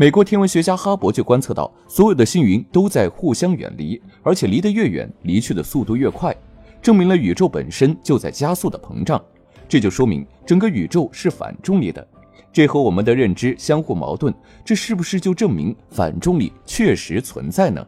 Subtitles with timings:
[0.00, 6.34] 美国天文学家哈勃就观测到，所有的星云都在互相远离，而且离得越远，离去的速度越快，
[6.80, 9.22] 证明了宇宙本身就在加速的膨胀。
[9.68, 12.08] 这就说明整个宇宙是反重力的，
[12.50, 14.32] 这和我们的认知相互矛盾。
[14.64, 17.86] 这是不是就证明反重力确实存在呢？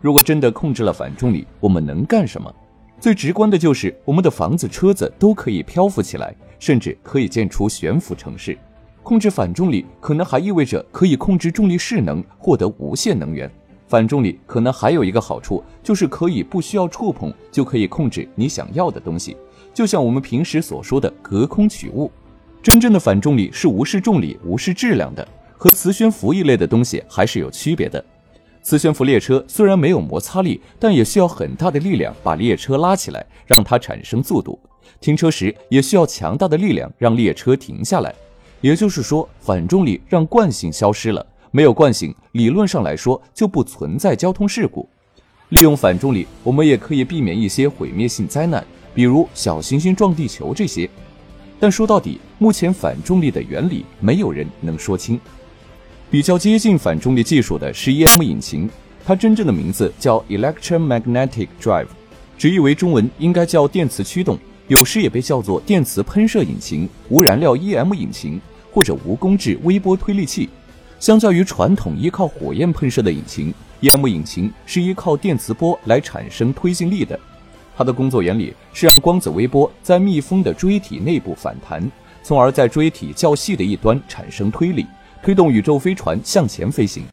[0.00, 2.54] 如果真的控制了反重力，我们能干什么？
[3.00, 8.56] 最直观的就是我们的房子、车子都可以漂浮起来，甚至可以建出悬浮城市。
[9.02, 13.50] 控制反重力可能还意味着可以控制重力势能，获得无限能源。
[13.88, 19.36] 反重力可能还有一个好处，就是可以不需要触碰就可以控制你想要的东西，
[19.74, 22.10] 就像我们平时所说的隔空取物。
[22.62, 25.26] 真正的反重力是无视重力、无视质量的，
[25.58, 28.02] 和磁悬浮一类的东西还是有区别的。
[28.62, 34.58] 磁悬浮列车虽然没有摩擦力，但也需要很大的力量把列车拉起来，让它产生速度。
[35.00, 38.14] 停车时也需要强大的力量让列车停下来。
[38.62, 44.88] 也就是说，反重力让惯性消失了，没有惯性，理论上来说就不存在交通事故。
[45.48, 48.64] 利用反重力，我们也可以避免一些毁灭性灾难，
[48.94, 50.88] 比如小行星撞地球这些。
[51.58, 55.20] 但说到底，目前反重力的原理没有人能说清。
[56.08, 58.70] 比较接近反重力技术的是 EM 引擎，
[59.04, 61.88] 它真正的名字叫 Electromagnetic Drive，
[62.38, 64.38] 直译为中文应该叫电磁驱动，
[64.68, 68.40] 有时也被叫做电磁喷射引擎、无燃料 EM 引擎。
[68.72, 70.48] 或者无公制微波推力器，
[70.98, 77.18] 相较于传统依靠火焰喷射的引擎，EM 引擎是依靠电磁波来产生推进力的。
[77.76, 81.82] 它的工作原理是让光子微波在密封的锥体内部反弹，
[82.22, 84.86] 从而在锥体较细的一端产生推力，
[85.22, 87.04] 推动宇宙飞船向前飞行。